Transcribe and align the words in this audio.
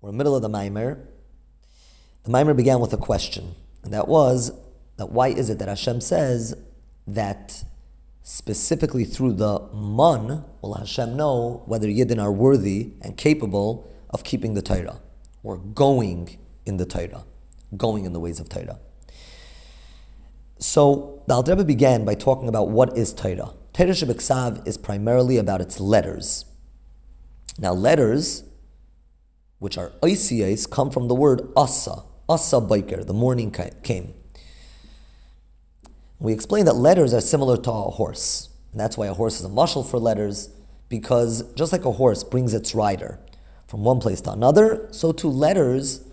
We're 0.00 0.08
in 0.08 0.14
the 0.16 0.18
middle 0.18 0.34
of 0.34 0.42
the 0.42 0.48
Maimer. 0.48 0.98
The 2.24 2.30
Maimer 2.30 2.56
began 2.56 2.80
with 2.80 2.92
a 2.94 2.96
question, 2.96 3.54
and 3.82 3.92
that 3.92 4.08
was 4.08 4.52
that 4.96 5.10
why 5.10 5.28
is 5.28 5.50
it 5.50 5.58
that 5.58 5.68
Hashem 5.68 6.00
says 6.00 6.54
that 7.06 7.64
specifically 8.22 9.04
through 9.04 9.34
the 9.34 9.60
man 9.74 10.44
will 10.62 10.74
Hashem 10.74 11.16
know 11.16 11.62
whether 11.66 11.86
Yidden 11.86 12.22
are 12.22 12.32
worthy 12.32 12.92
and 13.02 13.16
capable 13.16 13.90
of 14.10 14.24
keeping 14.24 14.54
the 14.54 14.62
Torah 14.62 15.00
or 15.42 15.58
going 15.58 16.38
in 16.64 16.76
the 16.76 16.86
Torah, 16.86 17.24
going 17.76 18.04
in 18.04 18.12
the 18.12 18.20
ways 18.20 18.40
of 18.40 18.48
Torah. 18.48 18.78
So 20.58 21.22
the 21.26 21.34
Alter 21.34 21.52
Rebbe 21.52 21.64
began 21.64 22.04
by 22.04 22.14
talking 22.14 22.48
about 22.48 22.68
what 22.68 22.96
is 22.96 23.12
Torah. 23.12 23.52
Torah 23.72 23.90
Shebeksav 23.90 24.66
is 24.66 24.76
primarily 24.76 25.38
about 25.38 25.60
its 25.60 25.80
letters. 25.80 26.44
Now 27.58 27.72
letters, 27.72 28.44
which 29.60 29.78
are 29.78 29.92
oisies, 30.02 30.68
come 30.68 30.90
from 30.90 31.06
the 31.06 31.14
word 31.14 31.48
asa, 31.56 32.02
asa 32.28 32.60
boker, 32.60 33.04
the 33.04 33.14
morning 33.14 33.54
came. 33.82 34.14
We 36.18 36.32
explained 36.32 36.66
that 36.66 36.76
letters 36.76 37.14
are 37.14 37.20
similar 37.20 37.56
to 37.56 37.70
a 37.70 37.90
horse. 37.90 38.48
And 38.72 38.80
that's 38.80 38.98
why 38.98 39.06
a 39.06 39.14
horse 39.14 39.38
is 39.38 39.46
a 39.46 39.48
mashal 39.48 39.88
for 39.88 39.98
letters, 39.98 40.50
because 40.88 41.42
just 41.54 41.72
like 41.72 41.84
a 41.84 41.92
horse 41.92 42.24
brings 42.24 42.52
its 42.54 42.74
rider 42.74 43.18
from 43.66 43.84
one 43.84 44.00
place 44.00 44.20
to 44.22 44.32
another, 44.32 44.88
so 44.90 45.12
too 45.12 45.28
letters 45.28 46.04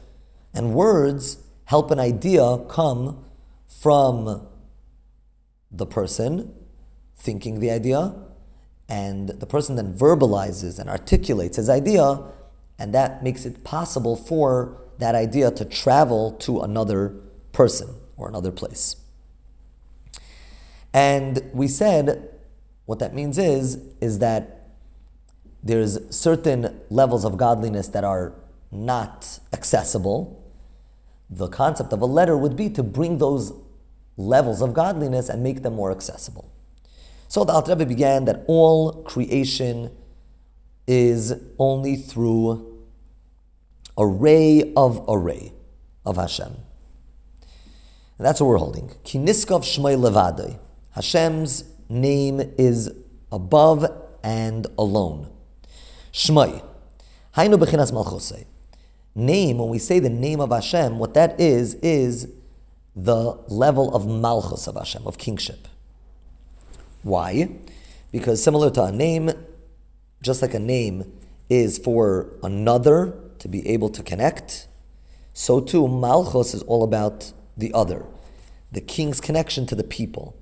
and 0.54 0.74
words 0.74 1.38
help 1.66 1.90
an 1.91 2.00
idea 2.00 2.60
come 2.70 3.26
from 3.68 4.48
the 5.72 5.86
person 5.86 6.54
thinking 7.16 7.60
the 7.60 7.72
idea, 7.72 8.14
and 8.88 9.30
the 9.30 9.46
person 9.46 9.76
then 9.76 9.94
verbalizes 9.94 10.80
and 10.80 10.90
articulates 10.90 11.58
his 11.58 11.70
idea, 11.70 12.22
and 12.80 12.94
that 12.94 13.23
makes 13.23 13.45
it 13.45 13.63
possible 13.63 14.16
for 14.16 14.81
that 14.99 15.16
idea 15.16 15.52
to 15.52 15.66
travel 15.66 16.31
to 16.34 16.62
another 16.62 17.15
person 17.52 17.90
or 18.15 18.27
another 18.27 18.52
place. 18.52 18.96
And 20.93 21.41
we 21.54 21.68
said 21.68 22.29
what 22.87 22.99
that 22.99 23.13
means 23.13 23.37
is, 23.37 23.79
is 23.99 24.20
that 24.20 24.70
there's 25.62 25.99
certain 26.15 26.79
levels 26.90 27.26
of 27.26 27.37
godliness 27.37 27.90
that 27.90 28.04
are 28.05 28.34
not 28.71 29.40
accessible. 29.52 30.41
The 31.30 31.49
concept 31.49 31.91
of 31.91 32.02
a 32.02 32.05
letter 32.05 32.37
would 32.37 32.55
be 32.55 32.70
to 32.71 32.84
bring 32.84 33.18
those 33.18 33.52
levels 34.15 34.62
of 34.62 34.74
godliness 34.74 35.27
and 35.27 35.43
make 35.43 35.63
them 35.63 35.76
more 35.76 35.91
accessible. 35.91 36.49
So 37.27 37.43
the 37.43 37.52
Alter 37.52 37.74
Rebbe 37.74 37.85
began 37.85 38.24
that 38.26 38.46
all 38.48 39.04
creation 39.04 39.91
is 40.88 41.34
only 41.60 41.96
through 41.96 42.85
a 43.98 44.05
ray 44.05 44.74
of 44.76 45.04
a 45.07 45.18
ray 45.18 45.52
of 46.05 46.16
Hashem. 46.16 46.55
And 48.18 48.26
that's 48.26 48.40
what 48.40 48.48
we're 48.48 48.57
holding. 48.57 48.90
Kiniskav 49.04 49.63
Shmei 49.63 49.98
Levadei. 49.98 50.58
Hashem's 50.96 51.65
name 51.90 52.40
is 52.58 52.91
above 53.32 53.85
and 54.24 54.65
alone. 54.77 55.30
Shmei. 56.12 56.63
Hainu 57.35 57.55
Bechinas 57.55 57.91
Malchosei. 57.91 58.46
Name, 59.13 59.58
when 59.58 59.70
we 59.70 59.80
say 59.80 59.99
the 59.99 60.10
name 60.10 60.40
of 60.40 60.52
Hashem, 60.52 60.99
what 60.99 61.13
that 61.15 61.40
is, 61.40 61.76
is 61.76 62.27
the 62.96 63.34
level 63.48 63.96
of 63.96 64.08
Malchus 64.08 64.68
of 64.68 64.75
Hashem, 64.75 65.06
of 65.06 65.18
kingship. 65.18 65.68
Why? 67.03 67.50
Because 68.12 68.44
similar 68.44 68.69
to 68.72 68.84
a 68.84 68.91
name, 68.91 69.31
just 70.22 70.41
like 70.41 70.53
a 70.53 70.59
name 70.59 71.12
is 71.50 71.78
for 71.78 72.29
another 72.44 73.13
to 73.40 73.47
be 73.47 73.68
able 73.68 73.90
to 73.90 74.03
connect, 74.03 74.68
so 75.34 75.59
too 75.59 75.88
Malchus 75.88 76.53
is 76.53 76.63
all 76.63 76.84
about 76.84 77.31
the 77.56 77.74
other, 77.74 78.06
the 78.72 78.81
king's 78.81 79.22
connection 79.22 79.66
to 79.68 79.75
the 79.75 79.84
people. 79.84 80.35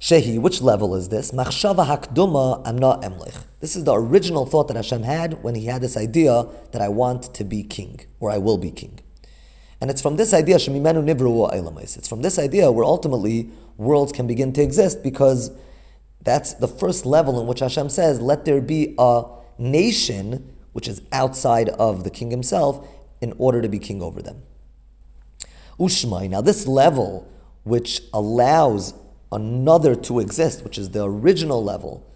Shehi, 0.00 0.38
which 0.38 0.60
level 0.62 0.94
is 0.94 1.08
this? 1.08 1.32
Machshava 1.32 1.84
hakduma 1.86 2.64
amna 2.64 2.98
emlich. 3.02 3.42
This 3.60 3.74
is 3.74 3.82
the 3.82 3.94
original 3.94 4.46
thought 4.46 4.68
that 4.68 4.76
Hashem 4.76 5.02
had 5.02 5.42
when 5.42 5.56
he 5.56 5.66
had 5.66 5.82
this 5.82 5.96
idea 5.96 6.46
that 6.70 6.80
I 6.80 6.88
want 6.88 7.34
to 7.34 7.44
be 7.44 7.64
king, 7.64 8.00
or 8.20 8.30
I 8.30 8.38
will 8.38 8.58
be 8.58 8.70
king. 8.70 9.00
And 9.80 9.90
it's 9.90 10.00
from 10.00 10.16
this 10.16 10.32
idea, 10.32 10.56
Shemimenu 10.56 11.02
nivru. 11.04 11.96
It's 11.96 12.06
from 12.06 12.22
this 12.22 12.38
idea 12.38 12.70
where 12.70 12.84
ultimately 12.84 13.50
worlds 13.76 14.12
can 14.12 14.26
begin 14.26 14.52
to 14.52 14.62
exist 14.62 15.02
because 15.02 15.50
that's 16.22 16.54
the 16.54 16.68
first 16.68 17.06
level 17.06 17.40
in 17.40 17.46
which 17.46 17.60
Hashem 17.60 17.88
says, 17.88 18.20
let 18.20 18.44
there 18.44 18.60
be 18.60 18.94
a 18.98 19.24
nation 19.58 20.54
which 20.72 20.88
is 20.88 21.02
outside 21.12 21.68
of 21.70 22.04
the 22.04 22.10
king 22.10 22.30
himself 22.30 22.86
in 23.20 23.32
order 23.38 23.62
to 23.62 23.68
be 23.68 23.78
king 23.78 24.02
over 24.02 24.22
them. 24.22 24.42
Ushmai, 25.78 26.28
now 26.28 26.40
this 26.40 26.66
level 26.66 27.28
which 27.64 28.02
allows 28.12 28.94
another 29.30 29.94
to 29.94 30.20
exist, 30.20 30.64
which 30.64 30.78
is 30.78 30.90
the 30.90 31.04
original 31.04 31.62
level, 31.62 32.06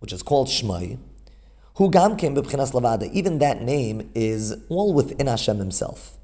which 0.00 0.12
is 0.12 0.22
called 0.22 0.48
Shmai, 0.48 0.98
who 1.74 1.90
gam 1.90 2.16
came 2.16 2.34
b'bchinas 2.34 2.72
lavada. 2.72 3.10
Even 3.12 3.38
that 3.38 3.62
name 3.62 4.10
is 4.14 4.56
all 4.68 4.92
within 4.92 5.26
Hashem 5.26 5.58
Himself, 5.58 6.18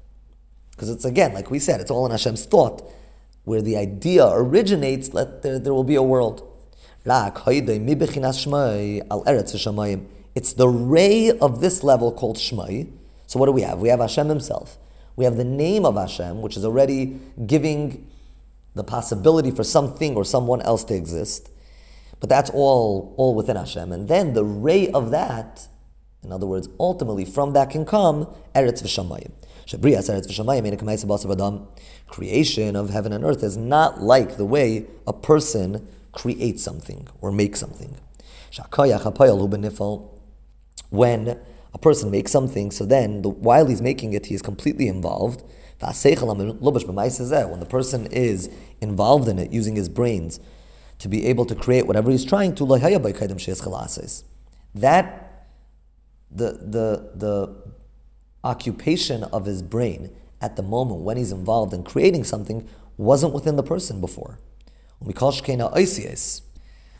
because 0.71 0.89
it's 0.89 1.05
again, 1.05 1.33
like 1.33 1.49
we 1.51 1.59
said, 1.59 1.81
it's 1.81 1.91
all 1.91 2.05
in 2.05 2.11
Hashem's 2.11 2.45
thought, 2.45 2.83
where 3.43 3.61
the 3.61 3.77
idea 3.77 4.27
originates. 4.27 5.13
Let 5.13 5.41
there, 5.41 5.59
there 5.59 5.73
will 5.73 5.83
be 5.83 5.95
a 5.95 6.03
world. 6.03 6.47
It's 10.35 10.53
the 10.53 10.67
ray 10.67 11.31
of 11.39 11.61
this 11.61 11.83
level 11.83 12.11
called 12.11 12.37
Shmai. 12.37 12.91
So 13.27 13.39
what 13.39 13.45
do 13.45 13.53
we 13.53 13.61
have? 13.61 13.79
We 13.79 13.87
have 13.89 14.01
Hashem 14.01 14.27
Himself. 14.27 14.77
We 15.15 15.23
have 15.23 15.37
the 15.37 15.45
name 15.45 15.85
of 15.85 15.95
Hashem, 15.95 16.41
which 16.41 16.57
is 16.57 16.65
already 16.65 17.17
giving 17.45 18.07
the 18.75 18.83
possibility 18.83 19.51
for 19.51 19.63
something 19.63 20.15
or 20.15 20.25
someone 20.25 20.61
else 20.61 20.83
to 20.85 20.95
exist. 20.95 21.49
But 22.19 22.29
that's 22.29 22.49
all, 22.49 23.13
all 23.15 23.35
within 23.35 23.55
Hashem. 23.55 23.91
And 23.91 24.09
then 24.09 24.33
the 24.33 24.43
ray 24.43 24.89
of 24.89 25.11
that, 25.11 25.67
in 26.23 26.31
other 26.33 26.45
words, 26.45 26.67
ultimately 26.77 27.23
from 27.23 27.53
that 27.53 27.69
can 27.69 27.85
come 27.85 28.27
Eretz 28.53 28.83
V'Shamayim. 28.83 29.31
Creation 32.07 32.75
of 32.75 32.89
heaven 32.89 33.13
and 33.13 33.23
earth 33.23 33.43
is 33.43 33.57
not 33.57 34.01
like 34.01 34.37
the 34.37 34.45
way 34.45 34.85
a 35.05 35.13
person 35.13 35.87
creates 36.17 36.63
something 36.63 37.07
or 37.21 37.31
make 37.31 37.55
something. 37.55 37.95
When 40.89 41.39
a 41.73 41.77
person 41.77 42.09
makes 42.09 42.31
something, 42.31 42.71
so 42.71 42.85
then 42.85 43.21
the, 43.21 43.29
while 43.29 43.67
he's 43.67 43.83
making 43.83 44.13
it, 44.13 44.25
he 44.25 44.33
is 44.33 44.41
completely 44.41 44.87
involved. 44.87 45.43
When 45.79 45.93
the 47.59 47.67
person 47.69 48.07
is 48.07 48.49
involved 48.81 49.27
in 49.27 49.37
it, 49.37 49.51
using 49.51 49.75
his 49.75 49.89
brains 49.89 50.39
to 50.97 51.07
be 51.07 51.27
able 51.27 51.45
to 51.45 51.53
create 51.53 51.85
whatever 51.85 52.09
he's 52.09 52.25
trying 52.25 52.55
to, 52.55 52.65
that 54.73 55.45
the 56.31 56.51
the 56.75 57.11
the 57.15 57.55
occupation 58.43 59.23
of 59.25 59.45
his 59.45 59.61
brain 59.61 60.09
at 60.41 60.55
the 60.55 60.63
moment 60.63 61.01
when 61.01 61.17
he's 61.17 61.31
involved 61.31 61.73
in 61.73 61.83
creating 61.83 62.23
something 62.23 62.67
wasn't 62.97 63.33
within 63.33 63.55
the 63.55 63.63
person 63.63 64.01
before. 64.01 64.39
We 64.99 65.13
call 65.13 65.31
shkena 65.31 65.73
oisies, 65.75 66.41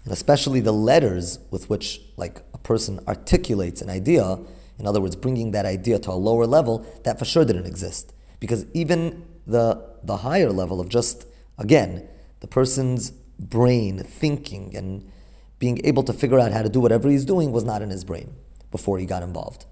and 0.03 0.13
especially 0.13 0.59
the 0.59 0.71
letters 0.71 1.39
with 1.51 1.69
which 1.69 2.01
like 2.15 2.41
a 2.53 2.57
person 2.57 2.99
articulates 3.07 3.81
an 3.81 3.89
idea, 3.89 4.39
in 4.79 4.85
other 4.85 5.01
words, 5.01 5.15
bringing 5.15 5.51
that 5.51 5.65
idea 5.65 5.99
to 5.99 6.11
a 6.11 6.13
lower 6.13 6.45
level, 6.45 6.85
that 7.03 7.17
for 7.17 7.25
sure 7.25 7.43
didn't 7.43 7.65
exist. 7.65 8.13
Because 8.39 8.65
even 8.73 9.25
the, 9.47 9.83
the 10.03 10.17
higher 10.17 10.51
level 10.51 10.79
of 10.79 10.89
just, 10.89 11.25
again, 11.57 12.07
the 12.39 12.47
person's 12.47 13.11
brain 13.39 13.99
thinking 13.99 14.75
and 14.75 15.11
being 15.59 15.83
able 15.83 16.03
to 16.03 16.13
figure 16.13 16.39
out 16.39 16.51
how 16.51 16.61
to 16.61 16.69
do 16.69 16.79
whatever 16.79 17.09
he's 17.09 17.25
doing 17.25 17.51
was 17.51 17.63
not 17.63 17.81
in 17.81 17.89
his 17.89 18.03
brain 18.03 18.35
before 18.69 18.99
he 18.99 19.05
got 19.05 19.23
involved. 19.23 19.65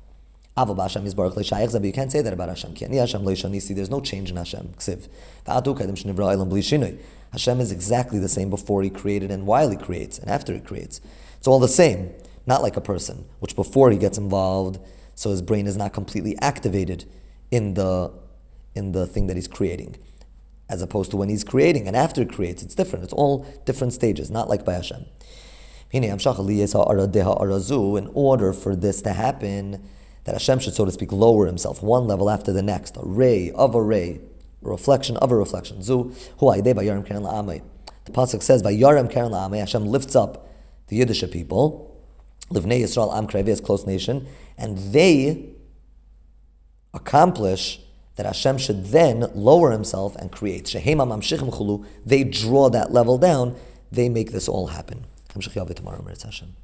But 0.55 0.67
you 0.67 1.91
can't 1.93 2.11
say 2.11 2.21
that 2.21 2.31
about 2.31 2.47
Hashem. 2.47 2.73
There's 2.75 3.89
no 3.89 3.99
change 4.01 4.29
in 4.29 4.37
Hashem. 4.37 4.73
Hashem 7.31 7.59
is 7.59 7.71
exactly 7.73 8.19
the 8.19 8.29
same 8.29 8.49
before 8.49 8.81
he 8.81 8.89
created 8.89 9.31
and 9.31 9.45
while 9.45 9.69
he 9.69 9.75
creates 9.75 10.17
and 10.17 10.29
after 10.29 10.53
he 10.53 10.61
creates. 10.61 11.01
It's 11.37 11.47
all 11.47 11.59
the 11.59 11.67
same, 11.67 12.13
not 12.45 12.61
like 12.61 12.77
a 12.77 12.81
person, 12.81 13.25
which 13.39 13.55
before 13.55 13.91
he 13.91 13.97
gets 13.97 14.17
involved, 14.17 14.79
so 15.13 15.29
his 15.29 15.41
brain 15.41 15.67
is 15.67 15.75
not 15.75 15.91
completely 15.91 16.37
activated 16.39 17.03
in 17.51 17.73
the 17.73 18.13
in 18.73 18.93
the 18.93 19.05
thing 19.07 19.27
that 19.27 19.35
he's 19.35 19.47
creating. 19.47 19.97
As 20.69 20.81
opposed 20.81 21.11
to 21.11 21.17
when 21.17 21.29
he's 21.29 21.43
creating 21.43 21.87
and 21.87 21.95
after 21.95 22.21
he 22.21 22.27
creates, 22.27 22.63
it's 22.63 22.75
different. 22.75 23.03
It's 23.03 23.13
all 23.13 23.45
different 23.65 23.93
stages, 23.93 24.31
not 24.31 24.49
like 24.49 24.65
by 24.65 24.73
Hashem. 24.73 25.05
In 25.91 26.03
order 28.13 28.53
for 28.53 28.75
this 28.75 29.01
to 29.03 29.13
happen, 29.13 29.87
that 30.25 30.33
Hashem 30.33 30.59
should, 30.59 30.73
so 30.73 30.85
to 30.85 30.91
speak, 30.91 31.11
lower 31.11 31.45
himself 31.45 31.81
one 31.81 32.07
level 32.07 32.29
after 32.29 32.51
the 32.51 32.61
next, 32.61 32.97
a 32.97 33.01
ray 33.03 33.51
of 33.51 33.73
a 33.73 33.81
ray, 33.81 34.19
a 34.63 34.69
reflection 34.69 35.17
of 35.17 35.31
a 35.31 35.35
reflection. 35.35 35.81
Zu 35.81 36.13
The 36.39 38.11
pasuk 38.11 38.43
says, 38.43 38.61
"Vayarim 38.61 39.09
Karen 39.09 39.31
La'amei," 39.31 39.59
Hashem 39.59 39.85
lifts 39.85 40.15
up 40.15 40.47
the 40.87 40.97
Yiddish 40.97 41.23
people, 41.31 41.95
Livnei 42.51 42.81
Yisrael 42.81 43.15
Am 43.15 43.27
Krevei, 43.27 43.63
close 43.63 43.85
nation, 43.87 44.27
and 44.57 44.77
they 44.77 45.49
accomplish 46.93 47.79
that 48.15 48.25
Hashem 48.25 48.57
should 48.57 48.85
then 48.85 49.29
lower 49.33 49.71
himself 49.71 50.15
and 50.15 50.31
create. 50.31 50.65
Shehema. 50.65 51.85
They 52.05 52.23
draw 52.23 52.69
that 52.69 52.93
level 52.93 53.17
down. 53.17 53.55
They 53.91 54.09
make 54.09 54.31
this 54.31 54.47
all 54.47 54.67
happen. 54.67 55.05
Hamshich 55.29 55.75
tomorrow, 55.75 56.03
Hashem. 56.23 56.55